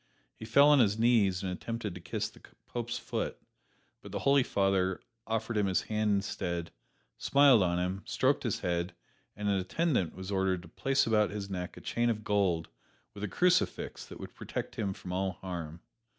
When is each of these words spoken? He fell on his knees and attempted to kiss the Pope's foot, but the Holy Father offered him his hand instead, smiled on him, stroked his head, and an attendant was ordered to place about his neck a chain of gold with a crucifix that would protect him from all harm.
He 0.33 0.45
fell 0.45 0.69
on 0.69 0.79
his 0.79 0.97
knees 0.97 1.43
and 1.43 1.51
attempted 1.51 1.93
to 1.93 2.01
kiss 2.01 2.27
the 2.27 2.41
Pope's 2.65 2.97
foot, 2.97 3.37
but 4.01 4.11
the 4.11 4.17
Holy 4.25 4.41
Father 4.41 4.99
offered 5.27 5.57
him 5.57 5.67
his 5.67 5.83
hand 5.83 6.09
instead, 6.11 6.71
smiled 7.19 7.61
on 7.61 7.77
him, 7.77 8.01
stroked 8.05 8.41
his 8.41 8.61
head, 8.61 8.95
and 9.35 9.47
an 9.47 9.59
attendant 9.59 10.15
was 10.15 10.31
ordered 10.31 10.63
to 10.63 10.67
place 10.69 11.05
about 11.05 11.29
his 11.29 11.51
neck 11.51 11.77
a 11.77 11.81
chain 11.81 12.09
of 12.09 12.23
gold 12.23 12.67
with 13.13 13.23
a 13.23 13.27
crucifix 13.27 14.03
that 14.07 14.19
would 14.19 14.33
protect 14.33 14.73
him 14.73 14.91
from 14.93 15.13
all 15.13 15.33
harm. 15.33 15.81